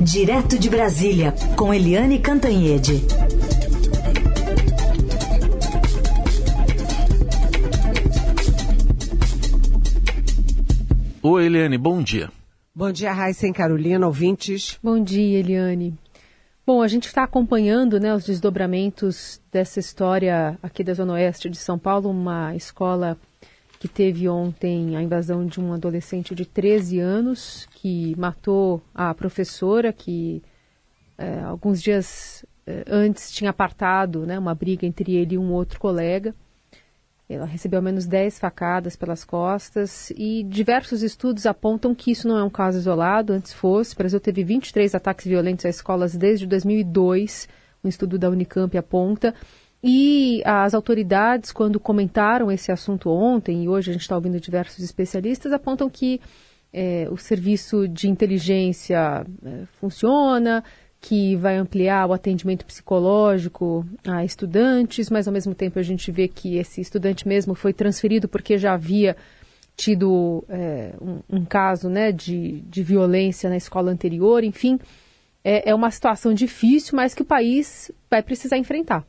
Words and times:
Direto 0.00 0.56
de 0.56 0.70
Brasília, 0.70 1.34
com 1.56 1.74
Eliane 1.74 2.20
Cantanhede. 2.20 3.04
Oi, 11.20 11.46
Eliane, 11.46 11.76
bom 11.76 12.00
dia. 12.00 12.30
Bom 12.72 12.92
dia, 12.92 13.12
Raíssa 13.12 13.48
e 13.48 13.52
Carolina, 13.52 14.06
ouvintes. 14.06 14.78
Bom 14.80 15.02
dia, 15.02 15.40
Eliane. 15.40 15.98
Bom, 16.64 16.80
a 16.80 16.86
gente 16.86 17.06
está 17.06 17.24
acompanhando 17.24 17.98
né, 17.98 18.14
os 18.14 18.24
desdobramentos 18.24 19.40
dessa 19.50 19.80
história 19.80 20.56
aqui 20.62 20.84
da 20.84 20.94
Zona 20.94 21.14
Oeste 21.14 21.50
de 21.50 21.56
São 21.56 21.76
Paulo, 21.76 22.08
uma 22.08 22.54
escola 22.54 23.18
que 23.78 23.86
teve 23.86 24.28
ontem 24.28 24.96
a 24.96 25.02
invasão 25.02 25.46
de 25.46 25.60
um 25.60 25.72
adolescente 25.72 26.34
de 26.34 26.44
13 26.44 26.98
anos 26.98 27.68
que 27.74 28.14
matou 28.18 28.82
a 28.94 29.14
professora, 29.14 29.92
que 29.92 30.42
é, 31.16 31.40
alguns 31.40 31.80
dias 31.80 32.44
é, 32.66 32.84
antes 32.88 33.30
tinha 33.30 33.50
apartado 33.50 34.26
né, 34.26 34.38
uma 34.38 34.54
briga 34.54 34.84
entre 34.84 35.14
ele 35.14 35.36
e 35.36 35.38
um 35.38 35.52
outro 35.52 35.78
colega. 35.78 36.34
Ela 37.28 37.44
recebeu 37.44 37.78
ao 37.78 37.82
menos 37.82 38.06
10 38.06 38.38
facadas 38.38 38.96
pelas 38.96 39.22
costas 39.22 40.10
e 40.16 40.42
diversos 40.44 41.02
estudos 41.02 41.44
apontam 41.44 41.94
que 41.94 42.10
isso 42.10 42.26
não 42.26 42.38
é 42.38 42.42
um 42.42 42.50
caso 42.50 42.78
isolado, 42.78 43.34
antes 43.34 43.52
fosse. 43.52 43.94
O 43.94 43.98
Brasil 43.98 44.18
teve 44.18 44.42
23 44.42 44.94
ataques 44.94 45.26
violentos 45.26 45.66
a 45.66 45.68
escolas 45.68 46.16
desde 46.16 46.46
2002, 46.46 47.46
um 47.84 47.88
estudo 47.88 48.18
da 48.18 48.30
Unicamp 48.30 48.76
aponta. 48.78 49.34
E 49.82 50.42
as 50.44 50.74
autoridades, 50.74 51.52
quando 51.52 51.78
comentaram 51.78 52.50
esse 52.50 52.72
assunto 52.72 53.10
ontem, 53.10 53.64
e 53.64 53.68
hoje 53.68 53.90
a 53.90 53.92
gente 53.92 54.02
está 54.02 54.16
ouvindo 54.16 54.40
diversos 54.40 54.82
especialistas, 54.84 55.52
apontam 55.52 55.88
que 55.88 56.20
é, 56.72 57.06
o 57.10 57.16
serviço 57.16 57.86
de 57.86 58.08
inteligência 58.08 59.24
é, 59.44 59.64
funciona, 59.80 60.64
que 61.00 61.36
vai 61.36 61.56
ampliar 61.56 62.06
o 62.06 62.12
atendimento 62.12 62.66
psicológico 62.66 63.86
a 64.06 64.24
estudantes, 64.24 65.08
mas 65.10 65.28
ao 65.28 65.32
mesmo 65.32 65.54
tempo 65.54 65.78
a 65.78 65.82
gente 65.82 66.10
vê 66.10 66.26
que 66.26 66.56
esse 66.56 66.80
estudante 66.80 67.26
mesmo 67.26 67.54
foi 67.54 67.72
transferido 67.72 68.28
porque 68.28 68.58
já 68.58 68.74
havia 68.74 69.16
tido 69.76 70.44
é, 70.48 70.92
um, 71.00 71.38
um, 71.38 71.44
caso 71.44 71.88
né, 71.88 72.10
de, 72.10 72.62
de 72.62 72.82
violência 72.82 73.48
na 73.48 73.56
escola 73.56 73.92
anterior, 73.92 74.42
enfim, 74.42 74.76
é, 75.44 75.70
é 75.70 75.74
uma 75.74 75.90
situação 75.92 76.34
difícil, 76.34 76.96
mas 76.96 77.14
que 77.14 77.22
o 77.22 77.24
país 77.24 77.92
vai 78.10 78.20
precisar 78.20 78.58
enfrentar. 78.58 79.06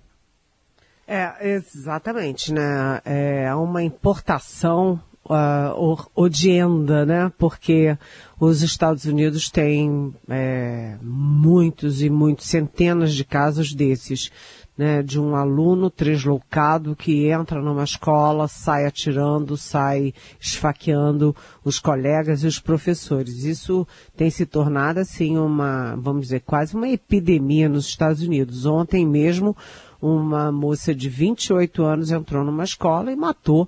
É, 1.12 1.56
exatamente, 1.56 2.54
né? 2.54 3.02
É 3.04 3.56
uma 3.56 3.82
importação 3.82 5.02
uh, 5.26 5.98
odienda, 6.16 7.04
né? 7.04 7.32
Porque 7.36 7.98
os 8.40 8.62
Estados 8.62 9.06
Unidos 9.06 9.50
têm 9.50 10.14
é, 10.30 10.98
muitos 11.02 12.04
e 12.04 12.12
muitos, 12.12 12.46
centenas 12.46 13.12
de 13.16 13.26
casos 13.26 13.74
desses, 13.74 14.32
né? 14.78 15.02
De 15.02 15.20
um 15.20 15.36
aluno 15.36 15.92
deslocado 15.98 16.96
que 16.96 17.28
entra 17.28 17.60
numa 17.60 17.84
escola, 17.84 18.48
sai 18.48 18.86
atirando, 18.86 19.58
sai 19.58 20.14
esfaqueando 20.40 21.36
os 21.66 21.80
colegas 21.80 22.44
e 22.44 22.48
os 22.48 22.60
professores. 22.60 23.46
Isso 23.46 23.88
tem 24.16 24.30
se 24.30 24.46
tornado, 24.46 25.00
assim, 25.00 25.40
uma, 25.40 25.96
vamos 25.96 26.22
dizer, 26.22 26.42
quase 26.42 26.76
uma 26.76 26.88
epidemia 26.88 27.68
nos 27.68 27.88
Estados 27.88 28.22
Unidos. 28.22 28.68
Ontem 28.68 29.08
mesmo, 29.08 29.58
uma 30.02 30.52
moça 30.52 30.94
de 30.94 31.10
28 31.10 31.84
anos 31.84 32.12
entrou 32.12 32.44
numa 32.44 32.64
escola 32.64 33.12
e 33.12 33.16
matou 33.16 33.64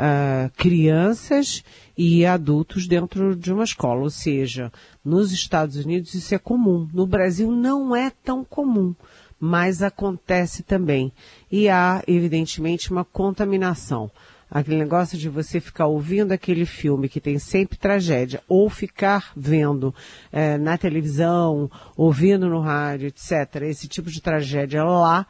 uh, 0.00 0.50
crianças 0.56 1.62
e 1.96 2.24
adultos 2.24 2.86
dentro 2.86 3.36
de 3.36 3.52
uma 3.52 3.64
escola. 3.64 4.00
Ou 4.00 4.10
seja, 4.10 4.72
nos 5.04 5.32
Estados 5.32 5.76
Unidos 5.76 6.14
isso 6.14 6.34
é 6.34 6.38
comum. 6.38 6.88
No 6.92 7.06
Brasil 7.06 7.50
não 7.50 7.94
é 7.94 8.10
tão 8.10 8.42
comum, 8.42 8.94
mas 9.38 9.82
acontece 9.82 10.62
também. 10.62 11.12
E 11.50 11.68
há, 11.68 12.02
evidentemente, 12.06 12.90
uma 12.90 13.04
contaminação. 13.04 14.10
Aquele 14.50 14.78
negócio 14.78 15.16
de 15.16 15.28
você 15.28 15.60
ficar 15.60 15.86
ouvindo 15.86 16.32
aquele 16.32 16.66
filme 16.66 17.08
que 17.08 17.20
tem 17.20 17.38
sempre 17.38 17.78
tragédia, 17.78 18.42
ou 18.48 18.68
ficar 18.68 19.30
vendo 19.36 19.94
eh, 20.32 20.58
na 20.58 20.76
televisão, 20.76 21.70
ouvindo 21.96 22.48
no 22.48 22.60
rádio, 22.60 23.06
etc., 23.06 23.62
esse 23.62 23.86
tipo 23.86 24.10
de 24.10 24.20
tragédia 24.20 24.82
lá, 24.82 25.24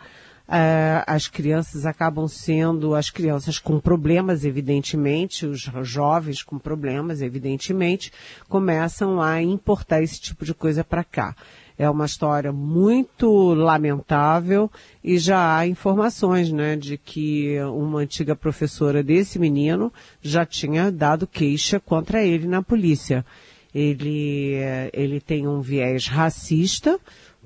Uh, 0.50 1.06
as 1.06 1.28
crianças 1.28 1.87
acabam 1.87 2.27
sendo 2.27 2.97
as 2.97 3.09
crianças 3.09 3.61
com 3.61 3.78
problemas, 3.78 4.44
evidentemente, 4.44 5.47
os 5.47 5.71
jovens 5.83 6.43
com 6.43 6.59
problemas, 6.59 7.22
evidentemente, 7.22 8.12
começam 8.49 9.22
a 9.22 9.41
importar 9.41 10.03
esse 10.03 10.21
tipo 10.21 10.44
de 10.44 10.53
coisa 10.53 10.83
para 10.83 11.05
cá. 11.05 11.37
É 11.78 11.88
uma 11.88 12.05
história 12.05 12.50
muito 12.50 13.55
lamentável 13.55 14.69
e 15.05 15.19
já 15.19 15.56
há 15.56 15.69
informações, 15.69 16.50
né, 16.50 16.75
de 16.75 16.99
que 16.99 17.56
uma 17.62 18.00
antiga 18.00 18.34
professora 18.34 19.05
desse 19.05 19.38
menino 19.38 19.93
já 20.21 20.44
tinha 20.44 20.91
dado 20.91 21.28
queixa 21.28 21.78
contra 21.78 22.25
ele 22.25 22.49
na 22.49 22.61
polícia. 22.61 23.25
Ele, 23.72 24.56
ele 24.93 25.21
tem 25.21 25.47
um 25.47 25.61
viés 25.61 26.09
racista, 26.09 26.99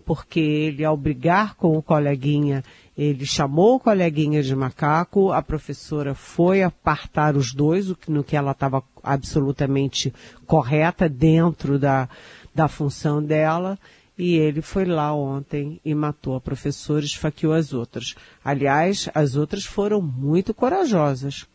porque 0.04 0.40
ele, 0.40 0.84
ao 0.84 0.96
brigar 0.96 1.54
com 1.54 1.76
o 1.76 1.82
coleguinha, 1.82 2.62
ele 2.96 3.26
chamou 3.26 3.76
o 3.76 3.80
coleguinha 3.80 4.42
de 4.42 4.54
macaco, 4.54 5.32
a 5.32 5.42
professora 5.42 6.14
foi 6.14 6.62
apartar 6.62 7.36
os 7.36 7.52
dois, 7.52 7.92
no 8.06 8.22
que 8.22 8.36
ela 8.36 8.52
estava 8.52 8.82
absolutamente 9.02 10.14
correta 10.46 11.08
dentro 11.08 11.78
da, 11.78 12.08
da 12.54 12.68
função 12.68 13.22
dela, 13.22 13.78
e 14.16 14.36
ele 14.36 14.62
foi 14.62 14.84
lá 14.84 15.12
ontem 15.12 15.80
e 15.84 15.92
matou 15.92 16.36
a 16.36 16.40
professora 16.40 17.04
esfaqueou 17.04 17.52
as 17.52 17.72
outras. 17.72 18.14
Aliás, 18.44 19.08
as 19.12 19.34
outras 19.34 19.64
foram 19.64 20.00
muito 20.00 20.54
corajosas, 20.54 21.46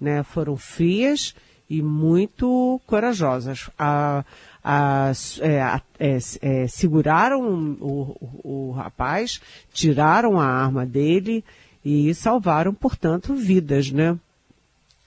né? 0.00 0.24
Foram 0.24 0.56
frias 0.56 1.32
e 1.68 1.82
muito 1.82 2.80
corajosas. 2.86 3.70
A, 3.78 4.24
a, 4.64 5.12
é, 5.40 5.80
é, 5.98 6.18
é, 6.40 6.66
seguraram 6.66 7.76
o, 7.80 8.16
o, 8.20 8.68
o 8.68 8.72
rapaz, 8.72 9.40
tiraram 9.72 10.40
a 10.40 10.46
arma 10.46 10.86
dele 10.86 11.44
e 11.84 12.12
salvaram, 12.14 12.72
portanto, 12.74 13.34
vidas, 13.34 13.90
né? 13.90 14.18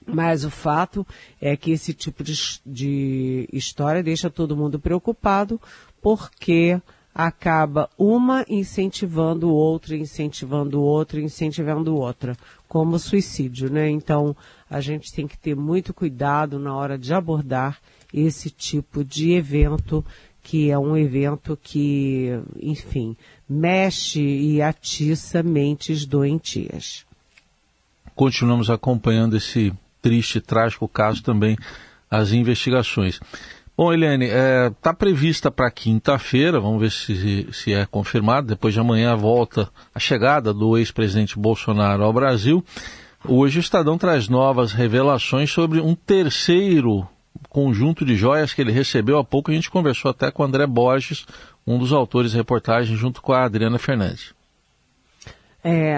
Mas 0.06 0.44
o 0.44 0.50
fato 0.50 1.06
é 1.40 1.56
que 1.56 1.70
esse 1.70 1.94
tipo 1.94 2.24
de, 2.24 2.34
de 2.66 3.48
história 3.52 4.02
deixa 4.02 4.28
todo 4.28 4.56
mundo 4.56 4.78
preocupado, 4.78 5.60
porque 6.00 6.80
acaba 7.14 7.90
uma 7.98 8.44
incentivando 8.48 9.50
outra, 9.50 9.94
incentivando 9.96 10.80
outra, 10.80 11.20
incentivando 11.20 11.94
outra, 11.94 12.36
como 12.66 12.98
suicídio, 12.98 13.70
né? 13.70 13.88
Então, 13.90 14.34
a 14.72 14.80
gente 14.80 15.12
tem 15.12 15.28
que 15.28 15.36
ter 15.36 15.54
muito 15.54 15.92
cuidado 15.92 16.58
na 16.58 16.74
hora 16.74 16.96
de 16.96 17.12
abordar 17.12 17.78
esse 18.12 18.48
tipo 18.48 19.04
de 19.04 19.32
evento, 19.32 20.02
que 20.42 20.70
é 20.70 20.78
um 20.78 20.96
evento 20.96 21.58
que, 21.62 22.40
enfim, 22.58 23.14
mexe 23.46 24.22
e 24.22 24.62
atiça 24.62 25.42
mentes 25.42 26.06
doentias. 26.06 27.04
Continuamos 28.14 28.70
acompanhando 28.70 29.36
esse 29.36 29.74
triste, 30.00 30.40
trágico 30.40 30.88
caso 30.88 31.22
também, 31.22 31.54
as 32.10 32.32
investigações. 32.32 33.20
Bom, 33.76 33.92
Helene, 33.92 34.24
está 34.24 34.38
é, 34.38 34.70
tá 34.80 34.94
prevista 34.94 35.50
para 35.50 35.70
quinta-feira, 35.70 36.58
vamos 36.58 36.80
ver 36.80 36.90
se, 36.90 37.48
se 37.52 37.74
é 37.74 37.84
confirmado, 37.84 38.46
depois 38.46 38.72
de 38.72 38.80
amanhã 38.80 39.14
volta, 39.16 39.68
a 39.94 39.98
chegada 39.98 40.52
do 40.52 40.78
ex-presidente 40.78 41.38
Bolsonaro 41.38 42.02
ao 42.02 42.12
Brasil. 42.12 42.64
Hoje 43.28 43.58
o 43.58 43.60
Estadão 43.60 43.96
traz 43.96 44.28
novas 44.28 44.72
revelações 44.72 45.50
sobre 45.50 45.80
um 45.80 45.94
terceiro 45.94 47.06
conjunto 47.48 48.04
de 48.04 48.16
joias 48.16 48.52
que 48.52 48.60
ele 48.60 48.72
recebeu 48.72 49.16
há 49.16 49.24
pouco. 49.24 49.50
A 49.50 49.54
gente 49.54 49.70
conversou 49.70 50.10
até 50.10 50.28
com 50.28 50.42
o 50.42 50.46
André 50.46 50.66
Borges, 50.66 51.24
um 51.64 51.78
dos 51.78 51.92
autores 51.92 52.32
da 52.32 52.38
reportagem, 52.38 52.96
junto 52.96 53.22
com 53.22 53.32
a 53.32 53.44
Adriana 53.44 53.78
Fernandes. 53.78 54.34
É, 55.64 55.96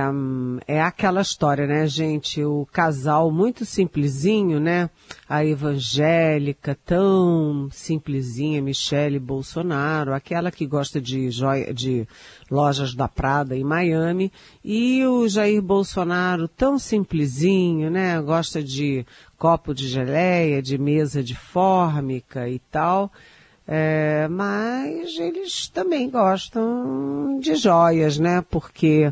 é 0.69 0.83
aquela 0.83 1.23
história, 1.23 1.67
né, 1.67 1.87
gente? 1.87 2.45
O 2.45 2.67
casal 2.71 3.31
muito 3.31 3.65
simplesinho, 3.65 4.61
né? 4.61 4.91
A 5.27 5.43
evangélica, 5.43 6.77
tão 6.85 7.71
simplesinha, 7.73 8.61
Michele 8.61 9.19
Bolsonaro, 9.19 10.13
aquela 10.13 10.51
que 10.51 10.67
gosta 10.67 11.01
de 11.01 11.31
joia, 11.31 11.73
de 11.73 12.07
lojas 12.51 12.95
da 12.95 13.09
Prada 13.09 13.57
em 13.57 13.65
Miami, 13.65 14.31
e 14.63 15.03
o 15.07 15.27
Jair 15.27 15.63
Bolsonaro, 15.63 16.47
tão 16.47 16.79
simplesinho, 16.79 17.91
né? 17.91 18.21
Gosta 18.21 18.63
de 18.63 19.07
copo 19.39 19.73
de 19.73 19.89
geleia, 19.89 20.61
de 20.61 20.77
mesa 20.77 21.23
de 21.23 21.35
fórmica 21.35 22.51
e 22.51 22.59
tal. 22.71 23.11
É, 23.67 24.29
mas 24.29 25.19
eles 25.19 25.69
também 25.69 26.11
gostam 26.11 27.39
de 27.41 27.55
joias, 27.55 28.19
né? 28.19 28.45
Porque 28.51 29.11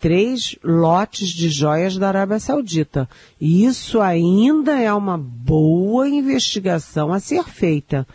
três 0.00 0.56
lotes 0.64 1.28
de 1.28 1.50
joias 1.50 1.98
da 1.98 2.08
Arábia 2.08 2.40
Saudita. 2.40 3.08
E 3.38 3.64
isso 3.64 4.00
ainda 4.00 4.80
é 4.80 4.92
uma 4.92 5.18
boa 5.18 6.08
investigação 6.08 7.12
a 7.12 7.20
ser 7.20 7.44
feita. 7.44 8.06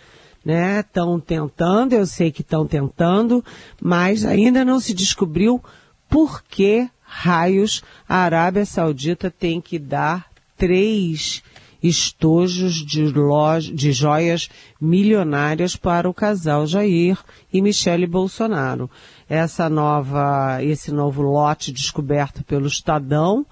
né? 0.43 0.79
Estão 0.79 1.19
tentando, 1.19 1.93
eu 1.93 2.05
sei 2.05 2.31
que 2.31 2.41
estão 2.41 2.67
tentando, 2.67 3.45
mas 3.81 4.25
ainda 4.25 4.65
não 4.65 4.79
se 4.79 4.93
descobriu 4.93 5.63
por 6.09 6.43
que 6.43 6.89
raios 7.01 7.83
a 8.09 8.17
Arábia 8.17 8.65
Saudita 8.65 9.29
tem 9.29 9.61
que 9.61 9.77
dar 9.77 10.27
três 10.57 11.43
estojos 11.88 12.75
de, 12.75 13.03
loja, 13.05 13.73
de 13.73 13.91
joias 13.91 14.49
milionárias 14.81 15.75
para 15.75 16.09
o 16.09 16.13
casal 16.13 16.65
Jair 16.65 17.17
e 17.53 17.61
Michele 17.61 18.07
Bolsonaro. 18.07 18.89
Essa 19.30 19.69
nova, 19.69 20.63
esse 20.63 20.92
novo 20.92 21.22
lote 21.22 21.72
descoberto 21.72 22.44
pelo 22.44 22.68
Estadão 22.68 23.45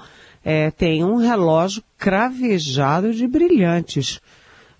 é, 0.44 0.70
tem 0.70 1.04
um 1.04 1.16
relógio 1.16 1.84
cravejado 1.98 3.14
de 3.14 3.26
brilhantes. 3.28 4.20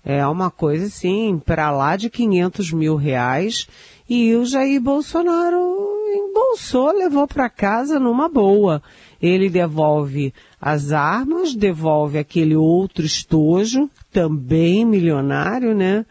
É 0.04 0.26
uma 0.26 0.50
coisa 0.50 0.86
assim, 0.86 1.40
para 1.44 1.70
lá 1.70 1.96
de 1.96 2.10
500 2.10 2.72
mil 2.72 2.94
reais. 2.94 3.66
E 4.08 4.34
o 4.34 4.44
Jair 4.44 4.80
Bolsonaro 4.80 5.58
embolsou, 6.14 6.92
levou 6.92 7.26
para 7.26 7.48
casa 7.48 7.98
numa 7.98 8.28
boa. 8.28 8.82
Ele 9.20 9.48
devolve 9.48 10.34
as 10.60 10.92
armas, 10.92 11.54
devolve 11.54 12.18
aquele 12.18 12.54
outro 12.54 13.06
estojo, 13.06 13.88
também 14.12 14.84
milionário, 14.84 15.74
né? 15.74 16.04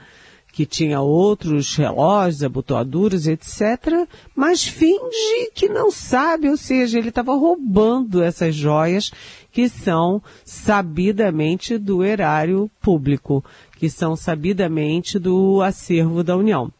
Que 0.54 0.66
tinha 0.66 1.02
outros 1.02 1.76
relógios, 1.76 2.44
abotoaduras, 2.44 3.28
etc. 3.28 4.08
Mas 4.34 4.64
finge 4.64 5.52
que 5.54 5.68
não 5.68 5.92
sabe, 5.92 6.48
ou 6.48 6.56
seja, 6.56 6.98
ele 6.98 7.10
estava 7.10 7.34
roubando 7.36 8.24
essas 8.24 8.56
joias 8.56 9.12
que 9.52 9.68
são 9.68 10.22
sabidamente 10.46 11.78
do 11.78 12.04
erário 12.04 12.72
público, 12.82 13.44
que 13.78 13.90
são 13.90 14.16
sabidamente 14.16 15.20
do 15.20 15.62
acervo 15.62 16.24
da 16.24 16.38
União. 16.38 16.72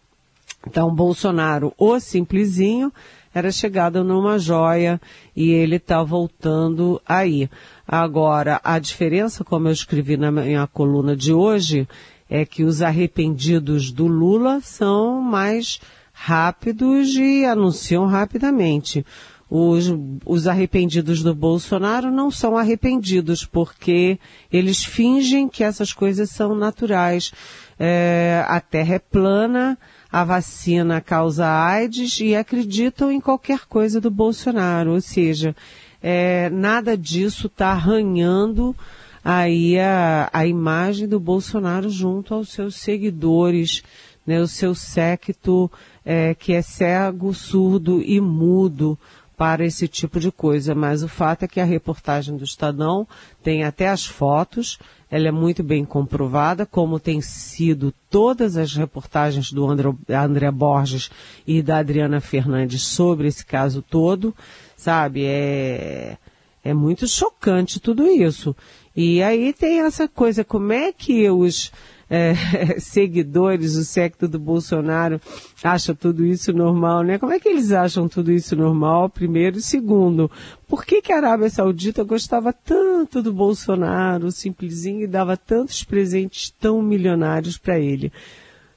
Então, 0.66 0.94
Bolsonaro, 0.94 1.74
o 1.78 2.00
simplesinho, 2.00 2.94
era 3.34 3.52
chegada 3.52 4.04
numa 4.04 4.38
joia 4.38 5.02
e 5.36 5.52
ele 5.52 5.78
está 5.78 6.04
voltando 6.04 7.02
aí. 7.06 7.50
Agora, 7.88 8.62
a 8.64 8.78
diferença, 8.78 9.44
como 9.44 9.68
eu 9.68 9.72
escrevi 9.72 10.16
na 10.16 10.32
minha 10.32 10.68
coluna 10.68 11.16
de 11.16 11.34
hoje, 11.34 11.88
é 12.30 12.46
que 12.46 12.64
os 12.64 12.82
arrependidos 12.82 13.92
do 13.92 14.08
Lula 14.08 14.60
são 14.62 15.22
mais 15.22 15.80
rápidos 16.12 17.16
e 17.16 17.44
anunciam 17.46 18.06
rapidamente. 18.06 19.06
Os, 19.50 19.86
os, 20.26 20.48
arrependidos 20.48 21.22
do 21.22 21.36
Bolsonaro 21.36 22.10
não 22.10 22.32
são 22.32 22.58
arrependidos, 22.58 23.46
porque 23.46 24.18
eles 24.52 24.84
fingem 24.84 25.48
que 25.48 25.64
essas 25.64 25.94
coisas 25.94 26.32
são 26.32 26.56
naturais. 26.56 27.32
É, 27.78 28.44
a 28.48 28.60
Terra 28.60 28.96
é 28.96 29.00
plana, 29.00 29.78
a 30.12 30.24
vacina 30.24 31.00
causa 31.02 31.48
AIDS 31.48 32.20
e 32.20 32.36
acreditam 32.36 33.12
em 33.12 33.22
qualquer 33.22 33.66
coisa 33.68 34.02
do 34.02 34.10
Bolsonaro. 34.10 34.94
Ou 34.94 35.02
seja, 35.02 35.56
é, 36.02 36.50
nada 36.50 36.98
disso 36.98 37.46
está 37.46 37.70
arranhando 37.70 38.76
aí 39.24 39.80
a, 39.80 40.30
a 40.34 40.46
imagem 40.46 41.08
do 41.08 41.20
Bolsonaro 41.20 41.90
junto 41.90 42.34
aos 42.34 42.50
seus 42.50 42.76
seguidores, 42.76 43.84
né, 44.26 44.42
o 44.42 44.48
seu 44.48 44.76
séquito 44.76 45.72
é, 46.06 46.34
que 46.34 46.54
é 46.54 46.62
cego, 46.62 47.34
surdo 47.34 48.02
e 48.02 48.20
mudo 48.20 48.98
para 49.38 49.66
esse 49.66 49.88
tipo 49.88 50.20
de 50.20 50.32
coisa. 50.32 50.76
Mas 50.76 51.04
o 51.04 51.08
fato 51.08 51.44
é 51.44 51.48
que 51.48 51.60
a 51.60 51.66
reportagem 51.66 52.38
do 52.38 52.44
Estadão 52.44 53.08
tem 53.42 53.64
até 53.64 53.90
as 53.90 54.06
fotos, 54.06 54.80
ela 55.10 55.28
é 55.28 55.32
muito 55.32 55.62
bem 55.64 55.86
comprovada, 55.86 56.66
como 56.66 57.00
tem 57.00 57.22
sido 57.22 57.94
todas 58.10 58.58
as 58.58 58.74
reportagens 58.74 59.52
do 59.52 59.70
André, 59.70 59.90
André 60.10 60.50
Borges 60.50 61.12
e 61.46 61.62
da 61.62 61.78
Adriana 61.78 62.20
Fernandes 62.20 62.84
sobre 62.84 63.28
esse 63.28 63.46
caso 63.46 63.82
todo, 63.82 64.36
sabe? 64.76 65.26
É, 65.26 66.18
é 66.64 66.74
muito 66.74 67.08
chocante 67.08 67.80
tudo 67.80 68.08
isso. 68.08 68.56
E 68.96 69.24
aí 69.24 69.54
tem 69.54 69.82
essa 69.82 70.08
coisa, 70.08 70.44
como 70.44 70.72
é 70.72 70.92
que 70.92 71.30
os 71.30 71.72
é, 72.10 72.36
seguidores, 72.80 73.76
o 73.76 73.84
secto 73.84 74.28
do 74.28 74.38
Bolsonaro 74.38 75.20
acha 75.64 75.96
tudo 75.96 76.24
isso 76.24 76.54
normal, 76.54 77.02
né? 77.02 77.18
Como 77.18 77.32
é 77.32 77.40
que 77.40 77.50
eles 77.50 77.72
acham 77.72 78.08
tudo 78.08 78.32
isso 78.32 78.56
normal, 78.56 79.10
primeiro? 79.10 79.58
E 79.58 79.62
segundo, 79.62 80.30
por 80.68 80.86
que, 80.86 81.02
que 81.02 81.12
a 81.12 81.18
Arábia 81.18 81.50
Saudita 81.50 82.04
gostava 82.04 82.54
tanto 82.54 83.22
do 83.22 83.34
Bolsonaro, 83.34 84.32
simplesinho, 84.32 85.02
e 85.02 85.08
dava 85.08 85.36
tantos 85.36 85.84
presentes 85.84 86.52
tão 86.52 86.84
milionários 86.84 87.58
para 87.58 87.80
ele? 87.80 88.12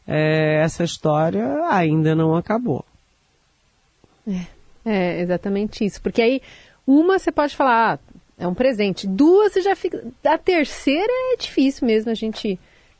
É, 0.06 0.62
essa 0.62 0.84
história 0.84 1.66
ainda 1.68 2.14
não 2.14 2.34
acabou. 2.36 2.84
É, 4.26 4.46
é 4.84 5.20
exatamente 5.20 5.84
isso. 5.84 6.00
Porque 6.00 6.22
aí, 6.22 6.40
uma 6.86 7.18
você 7.18 7.30
pode 7.30 7.54
falar, 7.54 7.94
ah, 7.94 7.98
é 8.38 8.46
um 8.46 8.54
presente. 8.54 9.06
Duas 9.06 9.52
você 9.52 9.62
já 9.62 9.74
fica. 9.74 10.04
A 10.24 10.38
terceira 10.38 11.12
é 11.32 11.36
difícil 11.36 11.86
mesmo 11.86 12.10
a 12.10 12.14
gente 12.14 12.58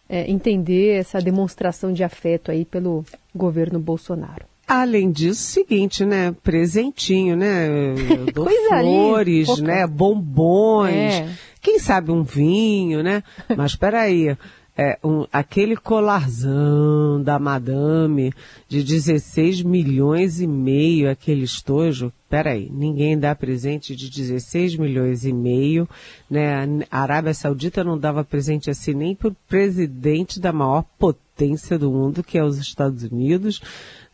é, 0.09 0.31
entender 0.31 0.99
essa 0.99 1.21
demonstração 1.21 1.93
de 1.93 2.03
afeto 2.03 2.51
aí 2.51 2.65
pelo 2.65 3.05
governo 3.35 3.79
Bolsonaro. 3.79 4.45
Além 4.67 5.13
disso, 5.13 5.43
seguinte, 5.43 6.05
né? 6.05 6.35
Presentinho, 6.43 7.37
né? 7.37 7.69
Eu 8.11 8.27
dou 8.33 8.49
flores, 8.69 9.49
ali, 9.49 9.63
né? 9.63 9.87
Bombons. 9.87 10.89
É. 10.91 11.29
Quem 11.61 11.79
sabe 11.79 12.11
um 12.11 12.23
vinho, 12.23 13.03
né? 13.03 13.23
Mas 13.57 13.77
peraí. 13.77 14.37
É, 14.79 14.99
um, 15.03 15.27
aquele 15.33 15.75
colarzão 15.75 17.23
da 17.23 17.39
madame 17.39 18.31
de 18.69 18.85
16 18.85 19.63
milhões 19.63 20.39
e 20.39 20.47
meio, 20.47 21.11
aquele 21.11 21.45
estojo, 21.45 22.13
peraí, 22.29 22.71
ninguém 22.71 23.19
dá 23.19 23.35
presente 23.35 23.97
de 23.97 24.11
16 24.11 24.77
milhões 24.77 25.25
e 25.25 25.33
meio, 25.33 25.89
né? 26.29 26.85
A 26.91 27.01
Arábia 27.01 27.33
Saudita 27.33 27.83
não 27.83 27.99
dava 27.99 28.23
presente 28.23 28.69
assim 28.69 28.93
nem 28.93 29.15
para 29.15 29.29
o 29.29 29.37
presidente 29.49 30.39
da 30.39 30.53
maior 30.53 30.85
potência 30.99 31.79
do 31.79 31.91
mundo, 31.91 32.23
que 32.23 32.37
é 32.37 32.45
os 32.45 32.59
Estados 32.59 33.03
Unidos, 33.03 33.63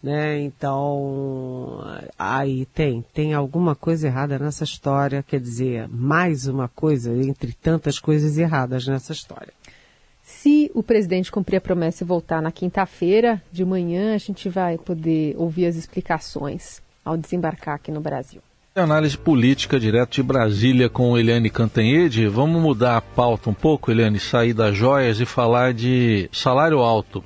né? 0.00 0.40
Então, 0.42 1.84
aí 2.16 2.66
tem, 2.66 3.04
tem 3.12 3.34
alguma 3.34 3.74
coisa 3.74 4.06
errada 4.06 4.38
nessa 4.38 4.62
história, 4.62 5.24
quer 5.26 5.40
dizer, 5.40 5.88
mais 5.88 6.46
uma 6.46 6.68
coisa 6.68 7.12
entre 7.16 7.52
tantas 7.52 7.98
coisas 7.98 8.38
erradas 8.38 8.86
nessa 8.86 9.12
história. 9.12 9.52
O 10.74 10.82
presidente 10.82 11.30
cumprir 11.30 11.58
a 11.58 11.60
promessa 11.60 12.02
e 12.02 12.06
voltar 12.06 12.40
na 12.40 12.50
quinta-feira 12.50 13.42
de 13.52 13.62
manhã, 13.62 14.14
a 14.14 14.18
gente 14.18 14.48
vai 14.48 14.78
poder 14.78 15.34
ouvir 15.36 15.66
as 15.66 15.76
explicações 15.76 16.80
ao 17.04 17.16
desembarcar 17.16 17.74
aqui 17.74 17.92
no 17.92 18.00
Brasil. 18.00 18.40
Análise 18.74 19.18
política 19.18 19.78
direto 19.78 20.14
de 20.14 20.22
Brasília 20.22 20.88
com 20.88 21.18
Eliane 21.18 21.50
Cantanhede. 21.50 22.26
Vamos 22.26 22.62
mudar 22.62 22.96
a 22.96 23.02
pauta 23.02 23.50
um 23.50 23.54
pouco, 23.54 23.90
Eliane, 23.90 24.18
sair 24.18 24.54
das 24.54 24.74
joias 24.74 25.20
e 25.20 25.26
falar 25.26 25.74
de 25.74 26.30
salário 26.32 26.78
alto, 26.78 27.22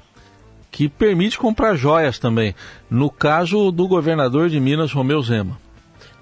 que 0.73 0.89
permite 0.89 1.39
comprar 1.39 1.77
joias 1.77 2.19
também. 2.19 2.53
No 2.91 3.09
caso 3.09 3.71
do 3.71 3.87
governador 3.87 4.51
de 4.51 4.59
Minas, 4.59 4.93
Romeu 4.93 5.23
Zema. 5.23 5.57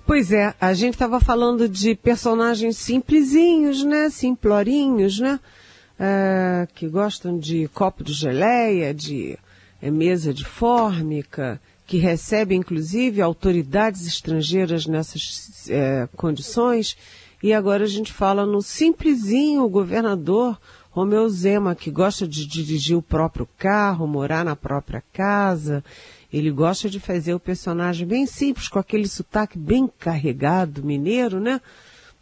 Pois 0.07 0.31
é, 0.31 0.53
a 0.61 0.75
gente 0.75 0.93
estava 0.93 1.19
falando 1.19 1.67
de 1.67 1.95
personagens 1.95 2.77
simplesinhos, 2.77 3.83
né? 3.83 4.11
Simplorinhos, 4.11 5.19
né? 5.19 5.41
É, 5.99 6.67
que 6.75 6.89
gostam 6.89 7.39
de 7.39 7.69
copo 7.69 8.03
de 8.03 8.13
geleia, 8.13 8.93
de 8.93 9.39
é, 9.81 9.91
mesa 9.91 10.35
de 10.35 10.45
fórmica, 10.45 11.61
que 11.87 11.99
recebe 11.99 12.55
inclusive 12.55 13.23
autoridades 13.23 14.07
estrangeiras 14.07 14.87
nessas 14.87 15.69
é, 15.71 16.09
condições, 16.17 16.97
e 17.43 17.53
agora 17.53 17.85
a 17.85 17.89
gente 17.89 18.13
fala 18.13 18.47
no 18.47 18.63
simplesinho 18.63 19.69
governador 19.69 20.59
Romeu 20.91 21.29
Zema, 21.29 21.75
que 21.75 21.91
gosta 21.91 22.27
de 22.27 22.47
dirigir 22.47 22.97
o 22.97 23.03
próprio 23.03 23.49
carro, 23.59 24.07
morar 24.07 24.45
na 24.45 24.55
própria 24.55 25.03
casa. 25.13 25.85
Ele 26.33 26.51
gosta 26.51 26.89
de 26.89 27.01
fazer 27.01 27.35
o 27.35 27.41
personagem 27.41 28.07
bem 28.07 28.27
simples, 28.27 28.69
com 28.69 28.79
aquele 28.79 29.09
sotaque 29.09 29.59
bem 29.59 29.91
carregado, 29.99 30.85
mineiro, 30.85 31.41
né? 31.41 31.61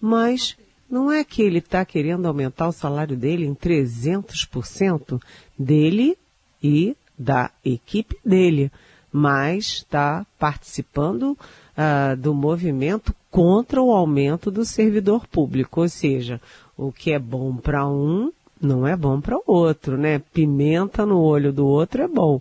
Mas 0.00 0.56
não 0.92 1.10
é 1.10 1.24
que 1.24 1.42
ele 1.42 1.58
está 1.58 1.84
querendo 1.84 2.26
aumentar 2.26 2.68
o 2.68 2.72
salário 2.72 3.16
dele 3.16 3.46
em 3.46 3.54
300% 3.54 5.20
dele 5.58 6.16
e 6.62 6.96
da 7.18 7.50
equipe 7.64 8.16
dele 8.24 8.70
mas 9.12 9.66
está 9.66 10.26
participando 10.38 11.32
uh, 11.32 12.16
do 12.16 12.32
movimento 12.32 13.14
contra 13.30 13.82
o 13.82 13.92
aumento 13.92 14.50
do 14.50 14.64
servidor 14.64 15.26
público. 15.26 15.82
Ou 15.82 15.88
seja, 15.88 16.40
o 16.76 16.90
que 16.90 17.12
é 17.12 17.18
bom 17.18 17.54
para 17.54 17.86
um 17.86 18.32
não 18.60 18.86
é 18.86 18.96
bom 18.96 19.20
para 19.20 19.36
o 19.36 19.42
outro, 19.46 19.98
né? 19.98 20.18
Pimenta 20.32 21.04
no 21.04 21.20
olho 21.20 21.52
do 21.52 21.66
outro 21.66 22.02
é 22.02 22.08
bom, 22.08 22.40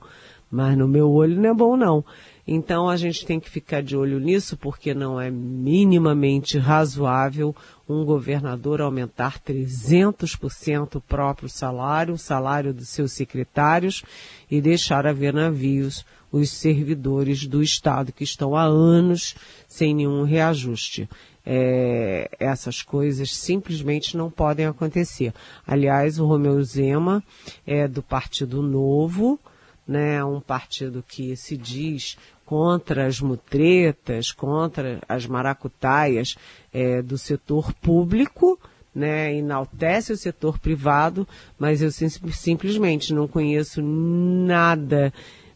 mas 0.49 0.77
no 0.77 0.87
meu 0.87 1.11
olho 1.11 1.35
não 1.35 1.49
é 1.49 1.53
bom 1.53 1.75
não. 1.75 2.05
Então 2.47 2.89
a 2.89 2.97
gente 2.97 3.25
tem 3.25 3.39
que 3.39 3.49
ficar 3.49 3.81
de 3.81 3.95
olho 3.95 4.19
nisso, 4.19 4.57
porque 4.57 4.93
não 4.93 5.19
é 5.19 5.29
minimamente 5.29 6.57
razoável 6.57 7.55
um 7.87 8.03
governador 8.03 8.81
aumentar 8.81 9.39
300% 9.39 10.95
o 10.95 11.01
próprio 11.01 11.49
salário, 11.49 12.13
o 12.13 12.17
salário 12.17 12.73
dos 12.73 12.89
seus 12.89 13.11
secretários 13.11 14.03
e 14.49 14.61
deixar 14.61 15.05
haver 15.05 15.33
navios 15.33 16.05
os 16.31 16.49
servidores 16.49 17.45
do 17.45 17.61
Estado 17.61 18.13
que 18.13 18.23
estão 18.23 18.55
há 18.55 18.63
anos 18.63 19.35
sem 19.67 19.93
nenhum 19.93 20.23
reajuste. 20.23 21.09
É, 21.45 22.29
essas 22.39 22.81
coisas 22.83 23.35
simplesmente 23.35 24.15
não 24.15 24.29
podem 24.29 24.65
acontecer. 24.65 25.33
Aliás, 25.65 26.19
o 26.19 26.25
Romeu 26.25 26.61
Zema 26.63 27.23
é 27.65 27.87
do 27.87 28.01
Partido 28.01 28.61
Novo, 28.61 29.39
né, 29.87 30.23
um 30.23 30.39
partido 30.39 31.03
que 31.07 31.35
se 31.35 31.57
diz 31.57 32.17
contra 32.45 33.05
as 33.05 33.19
mutretas, 33.19 34.31
contra 34.31 34.99
as 35.07 35.25
maracutaias 35.25 36.35
é, 36.73 37.01
do 37.01 37.17
setor 37.17 37.73
público, 37.73 38.59
né, 38.93 39.33
enaltece 39.33 40.11
o 40.11 40.17
setor 40.17 40.59
privado, 40.59 41.27
mas 41.57 41.81
eu 41.81 41.91
sim, 41.91 42.09
simplesmente 42.09 43.13
não 43.13 43.27
conheço 43.27 43.81
nada, 43.81 45.13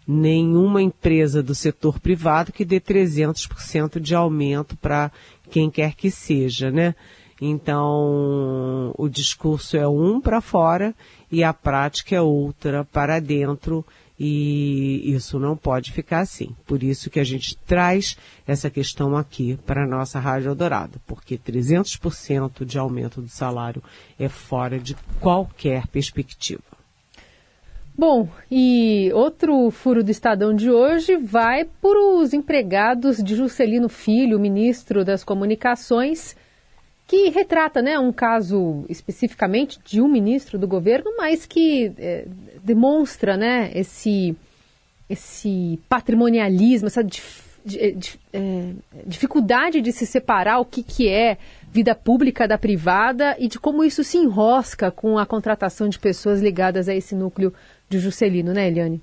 nenhuma 0.07 0.81
empresa 0.81 1.43
do 1.43 1.53
setor 1.53 1.99
privado 1.99 2.51
que 2.51 2.63
dê 2.63 2.79
300% 2.79 3.99
de 3.99 4.15
aumento 4.15 4.77
para 4.77 5.11
quem 5.49 5.69
quer 5.69 5.95
que 5.95 6.09
seja, 6.09 6.71
né? 6.71 6.95
Então, 7.41 8.93
o 8.97 9.09
discurso 9.09 9.75
é 9.75 9.87
um 9.87 10.21
para 10.21 10.39
fora 10.39 10.95
e 11.29 11.43
a 11.43 11.53
prática 11.53 12.15
é 12.15 12.21
outra 12.21 12.85
para 12.85 13.19
dentro 13.19 13.85
e 14.19 15.13
isso 15.13 15.39
não 15.39 15.57
pode 15.57 15.91
ficar 15.91 16.19
assim. 16.19 16.55
Por 16.65 16.83
isso 16.83 17.09
que 17.09 17.19
a 17.19 17.23
gente 17.23 17.57
traz 17.57 18.17
essa 18.47 18.69
questão 18.69 19.15
aqui 19.15 19.57
para 19.65 19.83
a 19.83 19.87
nossa 19.87 20.19
Rádio 20.19 20.49
Eldorado, 20.49 21.01
porque 21.05 21.37
300% 21.37 22.65
de 22.65 22.77
aumento 22.77 23.21
do 23.21 23.29
salário 23.29 23.83
é 24.17 24.29
fora 24.29 24.79
de 24.79 24.95
qualquer 25.19 25.87
perspectiva. 25.87 26.63
Bom, 27.97 28.27
e 28.51 29.09
outro 29.13 29.71
furo 29.71 30.03
do 30.03 30.11
Estadão 30.11 30.53
de 30.53 30.69
hoje 30.69 31.15
vai 31.15 31.63
para 31.63 31.97
os 32.17 32.33
empregados 32.33 33.23
de 33.23 33.35
Juscelino 33.35 33.87
Filho, 33.87 34.37
ministro 34.37 35.05
das 35.05 35.23
Comunicações, 35.23 36.35
que 37.07 37.29
retrata 37.29 37.81
né, 37.81 37.99
um 37.99 38.11
caso 38.11 38.83
especificamente 38.89 39.79
de 39.85 40.01
um 40.01 40.07
ministro 40.07 40.57
do 40.57 40.67
governo, 40.67 41.11
mas 41.17 41.45
que 41.45 41.91
é, 41.97 42.25
demonstra 42.63 43.37
né, 43.37 43.71
esse, 43.75 44.35
esse 45.09 45.79
patrimonialismo, 45.87 46.87
essa 46.87 47.03
dif, 47.03 47.43
dif, 47.63 48.17
é, 48.33 48.71
dificuldade 49.05 49.81
de 49.81 49.91
se 49.91 50.05
separar 50.05 50.59
o 50.59 50.65
que, 50.65 50.81
que 50.81 51.07
é 51.07 51.37
vida 51.71 51.93
pública 51.93 52.47
da 52.47 52.57
privada 52.57 53.35
e 53.37 53.47
de 53.47 53.59
como 53.59 53.83
isso 53.83 54.03
se 54.03 54.17
enrosca 54.17 54.89
com 54.89 55.19
a 55.19 55.25
contratação 55.25 55.87
de 55.87 55.99
pessoas 55.99 56.41
ligadas 56.41 56.89
a 56.89 56.95
esse 56.95 57.13
núcleo 57.13 57.53
de 57.87 57.99
Juscelino, 57.99 58.51
né, 58.51 58.67
Eliane? 58.67 59.01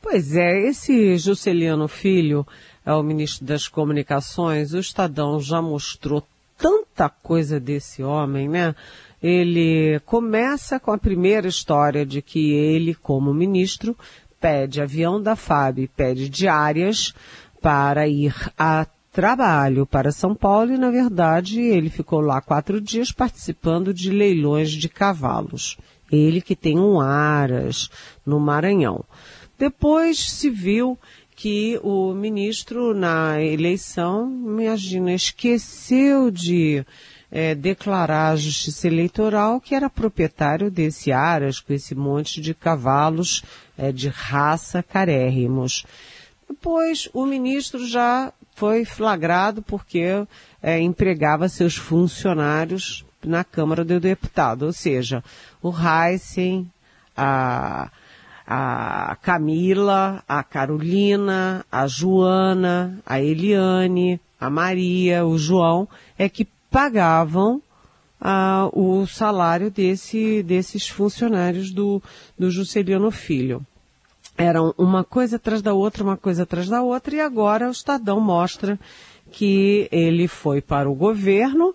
Pois 0.00 0.36
é, 0.36 0.68
esse 0.68 1.16
Juscelino 1.16 1.88
Filho 1.88 2.46
é 2.84 2.92
o 2.92 3.02
ministro 3.02 3.44
das 3.46 3.66
Comunicações, 3.66 4.74
o 4.74 4.78
Estadão 4.78 5.40
já 5.40 5.62
mostrou 5.62 6.24
tanta 6.62 7.08
coisa 7.08 7.58
desse 7.58 8.04
homem, 8.04 8.48
né? 8.48 8.72
Ele 9.20 10.00
começa 10.06 10.78
com 10.78 10.92
a 10.92 10.98
primeira 10.98 11.48
história 11.48 12.06
de 12.06 12.22
que 12.22 12.52
ele, 12.52 12.94
como 12.94 13.34
ministro, 13.34 13.98
pede 14.40 14.80
avião 14.80 15.20
da 15.20 15.34
FAB, 15.34 15.88
pede 15.96 16.28
diárias 16.28 17.12
para 17.60 18.06
ir 18.06 18.32
a 18.56 18.86
trabalho 19.12 19.84
para 19.84 20.12
São 20.12 20.34
Paulo 20.34 20.72
e, 20.72 20.78
na 20.78 20.90
verdade, 20.90 21.60
ele 21.60 21.90
ficou 21.90 22.20
lá 22.20 22.40
quatro 22.40 22.80
dias 22.80 23.10
participando 23.10 23.92
de 23.92 24.10
leilões 24.10 24.70
de 24.70 24.88
cavalos. 24.88 25.76
Ele 26.10 26.40
que 26.40 26.54
tem 26.54 26.78
um 26.78 27.00
Aras 27.00 27.90
no 28.24 28.38
Maranhão. 28.38 29.04
Depois 29.58 30.18
se 30.18 30.48
viu 30.48 30.98
que 31.42 31.76
o 31.82 32.14
ministro, 32.14 32.94
na 32.94 33.42
eleição, 33.42 34.30
imagina, 34.30 35.12
esqueceu 35.12 36.30
de 36.30 36.86
é, 37.32 37.52
declarar 37.52 38.30
à 38.30 38.36
justiça 38.36 38.86
eleitoral 38.86 39.60
que 39.60 39.74
era 39.74 39.90
proprietário 39.90 40.70
desse 40.70 41.10
Aras, 41.10 41.58
com 41.58 41.72
esse 41.72 41.96
monte 41.96 42.40
de 42.40 42.54
cavalos 42.54 43.42
é, 43.76 43.90
de 43.90 44.08
raça 44.08 44.84
carérrimos. 44.84 45.84
Depois, 46.48 47.08
o 47.12 47.26
ministro 47.26 47.88
já 47.88 48.32
foi 48.54 48.84
flagrado 48.84 49.62
porque 49.62 50.24
é, 50.62 50.78
empregava 50.78 51.48
seus 51.48 51.74
funcionários 51.74 53.04
na 53.20 53.42
Câmara 53.42 53.84
do 53.84 53.98
Deputado, 53.98 54.66
ou 54.66 54.72
seja, 54.72 55.24
o 55.60 55.72
Heisen, 55.76 56.70
a 57.16 57.90
a 58.46 59.16
Camila, 59.22 60.22
a 60.28 60.42
Carolina, 60.42 61.64
a 61.70 61.86
Joana, 61.86 62.98
a 63.06 63.20
Eliane, 63.20 64.20
a 64.40 64.50
Maria, 64.50 65.24
o 65.24 65.38
João, 65.38 65.88
é 66.18 66.28
que 66.28 66.48
pagavam 66.70 67.62
ah, 68.20 68.68
o 68.72 69.06
salário 69.06 69.70
desse, 69.70 70.42
desses 70.42 70.88
funcionários 70.88 71.70
do, 71.70 72.02
do 72.38 72.50
Juscelino 72.50 73.10
Filho. 73.10 73.64
Eram 74.36 74.74
uma 74.78 75.04
coisa 75.04 75.36
atrás 75.36 75.60
da 75.60 75.74
outra, 75.74 76.02
uma 76.02 76.16
coisa 76.16 76.44
atrás 76.44 76.68
da 76.68 76.82
outra, 76.82 77.14
e 77.14 77.20
agora 77.20 77.68
o 77.68 77.72
Estadão 77.72 78.20
mostra 78.20 78.78
que 79.30 79.88
ele 79.90 80.28
foi 80.28 80.60
para 80.60 80.88
o 80.88 80.94
governo, 80.94 81.74